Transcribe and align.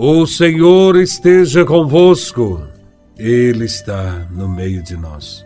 O 0.00 0.24
Senhor 0.28 0.94
esteja 0.94 1.64
convosco, 1.64 2.62
Ele 3.18 3.64
está 3.64 4.28
no 4.30 4.48
meio 4.48 4.80
de 4.80 4.96
nós. 4.96 5.44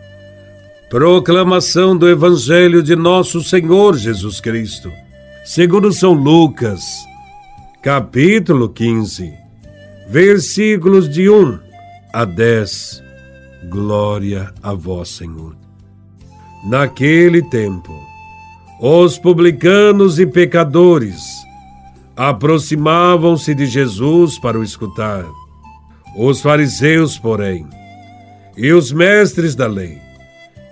Proclamação 0.91 1.97
do 1.97 2.07
Evangelho 2.07 2.83
de 2.83 2.95
Nosso 2.95 3.41
Senhor 3.41 3.97
Jesus 3.97 4.39
Cristo, 4.39 4.91
segundo 5.43 5.91
São 5.91 6.13
Lucas, 6.13 6.83
capítulo 7.81 8.69
15, 8.69 9.33
versículos 10.07 11.09
de 11.09 11.27
1 11.27 11.59
a 12.13 12.23
10. 12.23 13.03
Glória 13.71 14.53
a 14.61 14.75
Vós, 14.75 15.09
Senhor. 15.09 15.57
Naquele 16.63 17.41
tempo, 17.49 17.91
os 18.79 19.17
publicanos 19.17 20.19
e 20.19 20.27
pecadores 20.27 21.43
aproximavam-se 22.15 23.55
de 23.55 23.65
Jesus 23.65 24.39
para 24.39 24.59
o 24.59 24.63
escutar. 24.63 25.25
Os 26.15 26.41
fariseus, 26.41 27.17
porém, 27.17 27.67
e 28.55 28.71
os 28.71 28.91
mestres 28.91 29.55
da 29.55 29.67
lei 29.67 29.97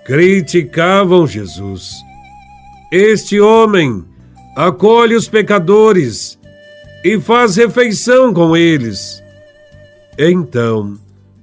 criticavam 0.04 1.26
Jesus. 1.26 1.94
Este 2.90 3.40
homem 3.40 4.04
acolhe 4.56 5.14
os 5.14 5.28
pecadores 5.28 6.38
e 7.04 7.18
faz 7.20 7.56
refeição 7.56 8.32
com 8.32 8.56
eles. 8.56 9.22
Então, 10.18 10.98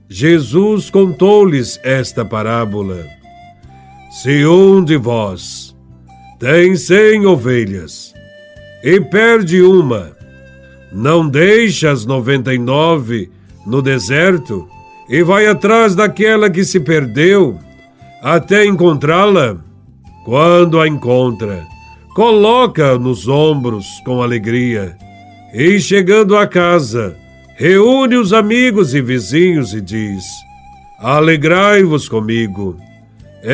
Jesus 0.07 0.89
contou-lhes 0.89 1.79
esta 1.83 2.23
parábola: 2.23 3.05
Se 4.11 4.45
um 4.45 4.83
de 4.83 4.95
vós 4.95 5.75
tem 6.39 6.75
cem 6.75 7.25
ovelhas 7.25 8.13
e 8.83 8.99
perde 8.99 9.61
uma. 9.61 10.11
Não 10.91 11.27
deixa 11.27 11.91
as 11.91 12.05
noventa 12.05 12.53
e 12.53 12.57
nove 12.57 13.29
no 13.65 13.81
deserto 13.81 14.67
e 15.07 15.23
vai 15.23 15.47
atrás 15.47 15.95
daquela 15.95 16.49
que 16.49 16.63
se 16.63 16.79
perdeu 16.79 17.59
até 18.21 18.65
encontrá-la. 18.65 19.57
Quando 20.25 20.79
a 20.79 20.87
encontra, 20.87 21.65
coloca 22.13 22.99
nos 22.99 23.27
ombros 23.27 23.85
com 24.05 24.21
alegria 24.21 24.95
e, 25.53 25.79
chegando 25.79 26.37
à 26.37 26.45
casa, 26.45 27.15
reúne 27.55 28.15
os 28.15 28.33
amigos 28.33 28.93
e 28.93 29.01
vizinhos 29.01 29.73
e 29.73 29.81
diz: 29.81 30.23
Alegrai-vos 30.99 32.07
comigo. 32.07 32.77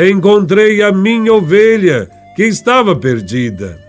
Encontrei 0.10 0.82
a 0.82 0.92
minha 0.92 1.32
ovelha 1.34 2.10
que 2.36 2.44
estava 2.44 2.96
perdida. 2.96 3.85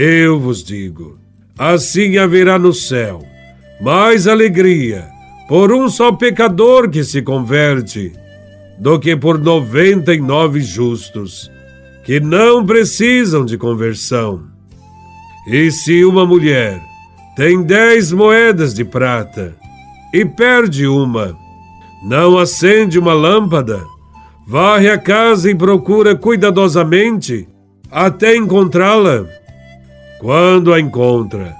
Eu 0.00 0.38
vos 0.38 0.62
digo: 0.62 1.18
assim 1.58 2.18
haverá 2.18 2.56
no 2.56 2.72
céu 2.72 3.20
mais 3.80 4.28
alegria 4.28 5.08
por 5.48 5.72
um 5.72 5.88
só 5.88 6.12
pecador 6.12 6.88
que 6.88 7.02
se 7.02 7.20
converte 7.20 8.12
do 8.78 9.00
que 9.00 9.16
por 9.16 9.40
noventa 9.40 10.14
e 10.14 10.20
nove 10.20 10.60
justos 10.60 11.50
que 12.04 12.20
não 12.20 12.64
precisam 12.64 13.44
de 13.44 13.58
conversão. 13.58 14.44
E 15.48 15.68
se 15.72 16.04
uma 16.04 16.24
mulher 16.24 16.80
tem 17.34 17.64
dez 17.64 18.12
moedas 18.12 18.74
de 18.74 18.84
prata 18.84 19.56
e 20.14 20.24
perde 20.24 20.86
uma, 20.86 21.36
não 22.04 22.38
acende 22.38 23.00
uma 23.00 23.14
lâmpada, 23.14 23.84
varre 24.46 24.90
a 24.90 24.96
casa 24.96 25.50
e 25.50 25.56
procura 25.56 26.14
cuidadosamente 26.14 27.48
até 27.90 28.36
encontrá-la. 28.36 29.26
Quando 30.18 30.74
a 30.74 30.80
encontra, 30.80 31.54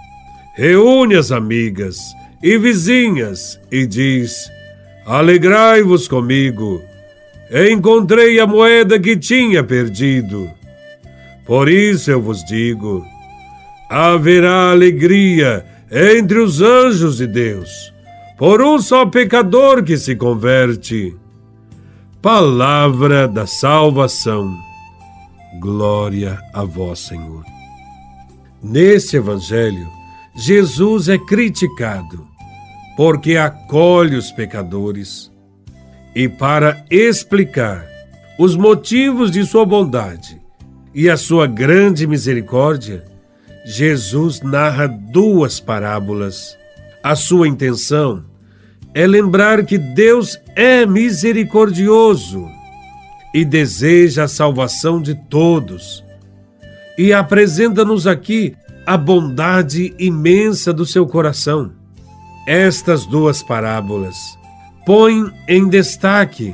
reúne 0.56 1.14
as 1.14 1.30
amigas 1.30 1.96
e 2.42 2.58
vizinhas 2.58 3.60
e 3.70 3.86
diz: 3.86 4.50
Alegrai-vos 5.06 6.08
comigo, 6.08 6.82
encontrei 7.70 8.40
a 8.40 8.46
moeda 8.46 8.98
que 8.98 9.16
tinha 9.16 9.62
perdido. 9.62 10.50
Por 11.46 11.68
isso 11.68 12.10
eu 12.10 12.20
vos 12.20 12.44
digo: 12.44 13.04
haverá 13.88 14.72
alegria 14.72 15.64
entre 15.90 16.40
os 16.40 16.60
anjos 16.60 17.18
de 17.18 17.26
Deus, 17.26 17.94
por 18.36 18.60
um 18.60 18.80
só 18.80 19.06
pecador 19.06 19.82
que 19.84 19.96
se 19.96 20.16
converte. 20.16 21.16
Palavra 22.20 23.28
da 23.28 23.46
salvação. 23.46 24.52
Glória 25.60 26.38
a 26.52 26.64
vós, 26.64 26.98
Senhor. 26.98 27.57
Nesse 28.68 29.16
evangelho, 29.16 29.88
Jesus 30.34 31.08
é 31.08 31.16
criticado 31.16 32.28
porque 32.98 33.38
acolhe 33.38 34.14
os 34.14 34.30
pecadores 34.30 35.32
e 36.14 36.28
para 36.28 36.84
explicar 36.90 37.86
os 38.38 38.56
motivos 38.56 39.30
de 39.30 39.42
sua 39.46 39.64
bondade 39.64 40.38
e 40.94 41.08
a 41.08 41.16
sua 41.16 41.46
grande 41.46 42.06
misericórdia, 42.06 43.06
Jesus 43.64 44.42
narra 44.42 44.86
duas 44.86 45.58
parábolas. 45.58 46.54
A 47.02 47.16
sua 47.16 47.48
intenção 47.48 48.22
é 48.92 49.06
lembrar 49.06 49.64
que 49.64 49.78
Deus 49.78 50.38
é 50.54 50.84
misericordioso 50.84 52.46
e 53.32 53.46
deseja 53.46 54.24
a 54.24 54.28
salvação 54.28 55.00
de 55.00 55.14
todos 55.14 56.06
e 56.98 57.12
apresenta-nos 57.12 58.08
aqui 58.08 58.56
a 58.84 58.96
bondade 58.96 59.94
imensa 60.00 60.72
do 60.72 60.84
seu 60.84 61.06
coração. 61.06 61.70
Estas 62.44 63.06
duas 63.06 63.40
parábolas 63.40 64.16
põem 64.84 65.30
em 65.46 65.68
destaque 65.68 66.52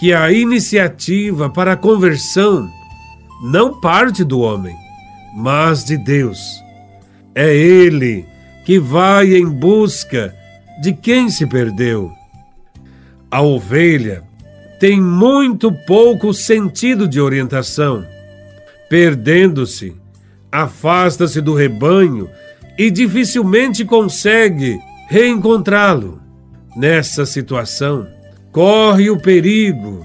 que 0.00 0.12
a 0.12 0.32
iniciativa 0.32 1.48
para 1.48 1.74
a 1.74 1.76
conversão 1.76 2.68
não 3.44 3.80
parte 3.80 4.24
do 4.24 4.40
homem, 4.40 4.74
mas 5.36 5.84
de 5.84 5.96
Deus. 5.96 6.40
É 7.32 7.54
Ele 7.54 8.26
que 8.64 8.80
vai 8.80 9.36
em 9.36 9.46
busca 9.46 10.34
de 10.82 10.92
quem 10.92 11.28
se 11.28 11.46
perdeu. 11.46 12.10
A 13.30 13.40
ovelha 13.40 14.24
tem 14.80 15.00
muito 15.00 15.70
pouco 15.86 16.34
sentido 16.34 17.06
de 17.06 17.20
orientação 17.20 18.04
Perdendo-se, 18.90 19.94
afasta-se 20.50 21.40
do 21.40 21.54
rebanho 21.54 22.28
e 22.76 22.90
dificilmente 22.90 23.84
consegue 23.84 24.80
reencontrá-lo. 25.08 26.20
Nessa 26.76 27.24
situação, 27.24 28.08
corre 28.50 29.08
o 29.08 29.16
perigo 29.16 30.04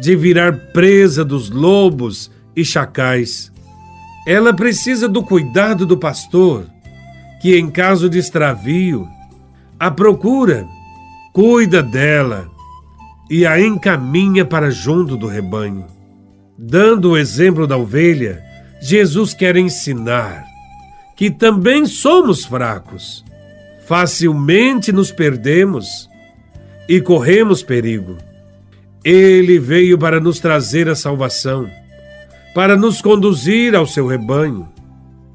de 0.00 0.16
virar 0.16 0.72
presa 0.72 1.24
dos 1.24 1.48
lobos 1.48 2.28
e 2.56 2.64
chacais. 2.64 3.52
Ela 4.26 4.52
precisa 4.52 5.08
do 5.08 5.22
cuidado 5.22 5.86
do 5.86 5.96
pastor, 5.96 6.66
que, 7.40 7.56
em 7.56 7.70
caso 7.70 8.10
de 8.10 8.18
extravio, 8.18 9.06
a 9.78 9.92
procura, 9.92 10.66
cuida 11.32 11.80
dela 11.84 12.50
e 13.30 13.46
a 13.46 13.60
encaminha 13.60 14.44
para 14.44 14.72
junto 14.72 15.16
do 15.16 15.28
rebanho. 15.28 15.93
Dando 16.56 17.10
o 17.10 17.18
exemplo 17.18 17.66
da 17.66 17.76
ovelha, 17.76 18.42
Jesus 18.80 19.34
quer 19.34 19.56
ensinar 19.56 20.44
que 21.16 21.30
também 21.30 21.86
somos 21.86 22.44
fracos, 22.44 23.24
facilmente 23.86 24.92
nos 24.92 25.10
perdemos 25.10 26.08
e 26.88 27.00
corremos 27.00 27.62
perigo. 27.62 28.16
Ele 29.04 29.58
veio 29.58 29.98
para 29.98 30.20
nos 30.20 30.38
trazer 30.38 30.88
a 30.88 30.94
salvação, 30.94 31.68
para 32.54 32.76
nos 32.76 33.02
conduzir 33.02 33.74
ao 33.74 33.86
seu 33.86 34.06
rebanho. 34.06 34.68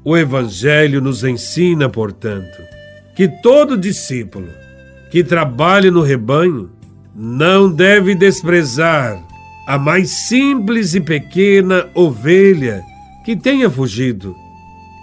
O 0.02 0.16
Evangelho 0.16 1.00
nos 1.00 1.22
ensina, 1.22 1.88
portanto, 1.88 2.62
que 3.14 3.28
todo 3.28 3.76
discípulo 3.76 4.48
que 5.10 5.22
trabalha 5.22 5.90
no 5.90 6.00
rebanho 6.00 6.70
não 7.14 7.70
deve 7.70 8.14
desprezar 8.14 9.22
a 9.70 9.78
mais 9.78 10.10
simples 10.10 10.96
e 10.96 11.00
pequena 11.00 11.88
ovelha 11.94 12.82
que 13.24 13.36
tenha 13.36 13.70
fugido. 13.70 14.34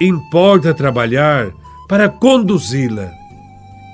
Importa 0.02 0.74
trabalhar 0.74 1.54
para 1.88 2.10
conduzi-la. 2.10 3.10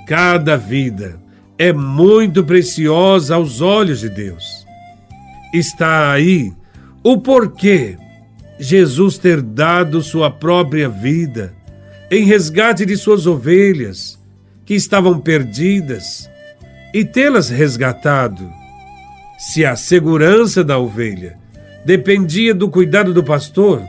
Cada 0.04 0.56
vida 0.56 1.20
é 1.56 1.72
muito 1.72 2.42
preciosa 2.42 3.36
aos 3.36 3.60
olhos 3.60 4.00
de 4.00 4.08
Deus. 4.08 4.66
Está 5.54 6.10
aí 6.10 6.52
o 7.04 7.18
porquê 7.18 7.96
Jesus 8.58 9.16
ter 9.16 9.40
dado 9.40 10.02
sua 10.02 10.28
própria 10.28 10.88
vida 10.88 11.54
em 12.10 12.24
resgate 12.24 12.84
de 12.84 12.96
suas 12.96 13.28
ovelhas 13.28 14.18
que 14.66 14.74
estavam 14.74 15.20
perdidas 15.20 16.28
e 16.92 17.04
tê-las 17.04 17.48
resgatado 17.48 18.63
se 19.46 19.62
a 19.62 19.76
segurança 19.76 20.64
da 20.64 20.78
ovelha 20.78 21.36
dependia 21.84 22.54
do 22.54 22.66
cuidado 22.70 23.12
do 23.12 23.22
pastor, 23.22 23.82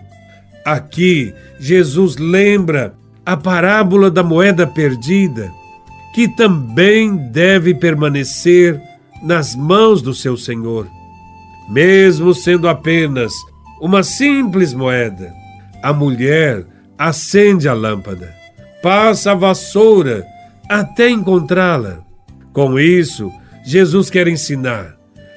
aqui 0.66 1.34
Jesus 1.58 2.18
lembra 2.18 2.94
a 3.26 3.38
parábola 3.38 4.12
da 4.12 4.22
moeda 4.22 4.68
perdida, 4.68 5.50
que 6.14 6.28
também 6.28 7.16
deve 7.16 7.74
permanecer 7.74 8.82
nas 9.24 9.56
mãos 9.56 10.02
do 10.02 10.14
seu 10.14 10.36
Senhor. 10.36 10.90
Mesmo 11.70 12.34
sendo 12.34 12.68
apenas 12.68 13.32
uma 13.80 14.04
simples 14.04 14.74
moeda, 14.74 15.34
a 15.82 15.94
mulher 15.94 16.66
acende 16.98 17.70
a 17.70 17.74
lâmpada, 17.74 18.36
passa 18.84 19.32
a 19.32 19.36
vassoura 19.36 20.26
até 20.68 21.10
encontrá-la. 21.10 22.00
Com 22.52 22.78
isso, 22.78 23.32
Jesus 23.64 24.10
quer 24.10 24.28
ensinar 24.28 24.95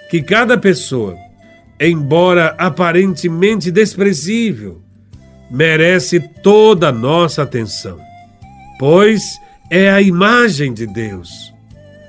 que 0.09 0.23
cada 0.23 0.57
pessoa, 0.57 1.17
embora 1.81 2.55
aparentemente 2.59 3.71
desprezível, 3.71 4.81
merece 5.51 6.21
toda 6.43 6.89
a 6.89 6.93
nossa 6.93 7.43
atenção, 7.43 7.99
pois 8.79 9.23
é 9.71 9.91
a 9.91 10.01
imagem 10.01 10.73
de 10.73 10.87
Deus. 10.87 11.53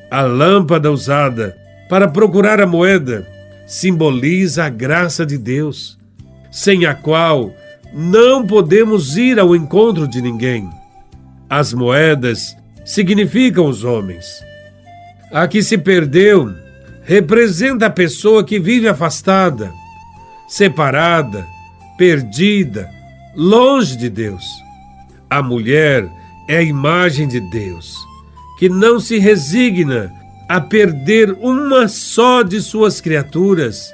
A 0.09 0.21
lâmpada 0.21 0.91
usada 0.91 1.55
para 1.89 2.07
procurar 2.07 2.61
a 2.61 2.67
moeda 2.67 3.27
simboliza 3.67 4.65
a 4.65 4.69
graça 4.69 5.25
de 5.25 5.37
Deus, 5.37 5.97
sem 6.51 6.85
a 6.85 6.95
qual 6.95 7.53
não 7.93 8.45
podemos 8.45 9.17
ir 9.17 9.39
ao 9.39 9.55
encontro 9.55 10.07
de 10.07 10.21
ninguém. 10.21 10.69
As 11.49 11.73
moedas 11.73 12.55
significam 12.85 13.65
os 13.65 13.83
homens. 13.83 14.43
A 15.31 15.47
que 15.47 15.61
se 15.61 15.77
perdeu 15.77 16.53
representa 17.09 17.87
a 17.87 17.89
pessoa 17.89 18.43
que 18.43 18.59
vive 18.59 18.87
afastada, 18.87 19.73
separada, 20.47 21.47
perdida, 21.97 22.87
longe 23.35 23.97
de 23.97 24.11
Deus. 24.11 24.45
A 25.27 25.41
mulher 25.41 26.07
é 26.47 26.57
a 26.57 26.61
imagem 26.61 27.27
de 27.27 27.39
Deus, 27.39 27.95
que 28.59 28.69
não 28.69 28.99
se 28.99 29.17
resigna 29.17 30.13
a 30.47 30.61
perder 30.61 31.31
uma 31.41 31.87
só 31.87 32.43
de 32.43 32.61
suas 32.61 33.01
criaturas 33.01 33.91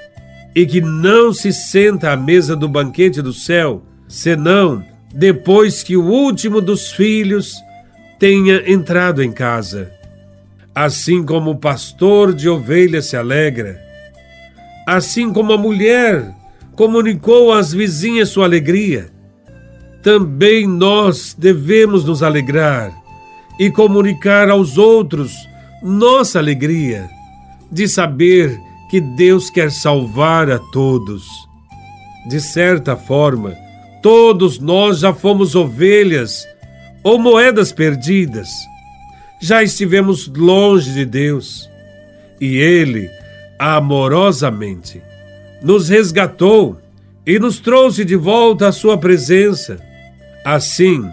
e 0.53 0.65
que 0.65 0.81
não 0.81 1.31
se 1.31 1.53
senta 1.53 2.11
à 2.11 2.17
mesa 2.17 2.53
do 2.53 2.67
banquete 2.67 3.21
do 3.21 3.31
céu, 3.31 3.81
senão 4.09 4.83
depois 5.13 5.83
que 5.83 5.95
o 5.95 6.03
último 6.03 6.59
dos 6.59 6.91
filhos 6.91 7.55
tenha 8.19 8.69
entrado 8.69 9.23
em 9.23 9.31
casa. 9.31 9.94
Assim 10.75 11.23
como 11.23 11.51
o 11.51 11.57
pastor 11.57 12.33
de 12.33 12.49
ovelhas 12.49 13.05
se 13.05 13.15
alegra, 13.15 13.79
assim 14.85 15.31
como 15.31 15.53
a 15.53 15.57
mulher 15.57 16.35
comunicou 16.75 17.53
às 17.53 17.71
vizinhas 17.71 18.27
sua 18.27 18.43
alegria, 18.43 19.09
também 20.03 20.67
nós 20.67 21.33
devemos 21.35 22.03
nos 22.03 22.21
alegrar 22.21 22.93
e 23.57 23.71
comunicar 23.71 24.49
aos 24.49 24.77
outros 24.77 25.31
nossa 25.81 26.39
alegria 26.39 27.09
de 27.71 27.87
saber 27.87 28.59
que 28.89 28.99
Deus 28.99 29.49
quer 29.49 29.71
salvar 29.71 30.51
a 30.51 30.59
todos. 30.59 31.25
De 32.27 32.39
certa 32.41 32.95
forma, 32.95 33.55
todos 34.01 34.59
nós 34.59 34.99
já 34.99 35.13
fomos 35.13 35.55
ovelhas 35.55 36.45
ou 37.03 37.17
moedas 37.17 37.71
perdidas. 37.71 38.49
Já 39.47 39.61
estivemos 39.61 40.27
longe 40.27 40.91
de 40.91 41.05
Deus 41.05 41.69
e 42.41 42.57
Ele, 42.57 43.07
amorosamente, 43.59 45.03
nos 45.61 45.87
resgatou 45.87 46.79
e 47.23 47.37
nos 47.37 47.59
trouxe 47.59 48.03
de 48.03 48.15
volta 48.15 48.69
à 48.69 48.71
Sua 48.71 48.97
presença. 48.97 49.79
Assim, 50.43 51.07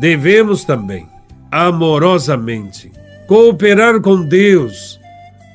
devemos 0.00 0.64
também, 0.64 1.06
amorosamente, 1.50 2.90
cooperar 3.26 4.00
com 4.00 4.22
Deus 4.22 4.98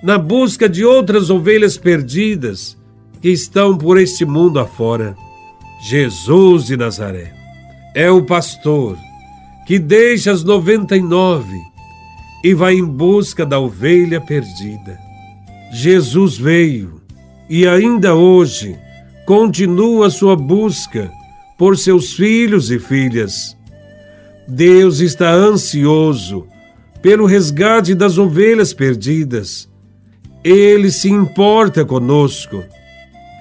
na 0.03 0.19
busca 0.19 0.69
de 0.69 0.85
outras 0.85 1.31
ovelhas 1.31 1.79
perdidas 1.79 2.77
que 3.23 3.29
estão 3.29 3.75
por 3.75 3.99
este 3.99 4.23
mundo 4.23 4.59
afora. 4.59 5.15
Jesus 5.81 6.67
de 6.67 6.77
Nazaré 6.77 7.33
é 7.95 8.11
o 8.11 8.23
pastor 8.23 8.99
que 9.65 9.79
deixa 9.79 10.31
as 10.31 10.43
99 10.43 11.72
e 12.43 12.53
vai 12.53 12.73
em 12.75 12.85
busca 12.85 13.45
da 13.45 13.59
ovelha 13.59 14.19
perdida. 14.19 14.99
Jesus 15.71 16.37
veio 16.37 17.01
e 17.49 17.65
ainda 17.65 18.13
hoje 18.13 18.77
continua 19.25 20.09
sua 20.09 20.35
busca 20.35 21.09
por 21.57 21.77
seus 21.77 22.13
filhos 22.13 22.69
e 22.69 22.79
filhas. 22.79 23.55
Deus 24.45 24.99
está 24.99 25.31
ansioso 25.31 26.45
pelo 27.01 27.25
resgate 27.25 27.95
das 27.95 28.17
ovelhas 28.17 28.73
perdidas. 28.73 29.69
Ele 30.43 30.91
se 30.91 31.09
importa 31.09 31.85
conosco. 31.85 32.63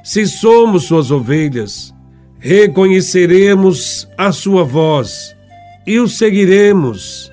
Se 0.05 0.27
somos 0.27 0.85
suas 0.85 1.11
ovelhas, 1.11 1.93
reconheceremos 2.39 4.09
a 4.17 4.31
sua 4.31 4.63
voz 4.63 5.35
e 5.87 5.99
o 5.99 6.07
seguiremos 6.07 7.32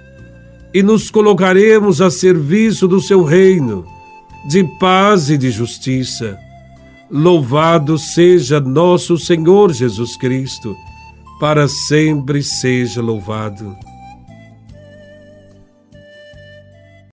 e 0.73 0.83
nos 0.83 1.09
colocaremos 1.09 2.01
a 2.01 2.11
serviço 2.11 2.87
do 2.87 3.01
seu 3.01 3.23
reino 3.23 3.85
de 4.45 4.63
paz 4.79 5.29
e 5.29 5.37
de 5.37 5.51
justiça. 5.51 6.37
Louvado 7.09 7.97
seja 7.97 8.59
nosso 8.59 9.17
Senhor 9.17 9.73
Jesus 9.73 10.15
Cristo, 10.15 10.75
para 11.39 11.67
sempre 11.67 12.43
seja 12.43 13.01
louvado. 13.01 13.75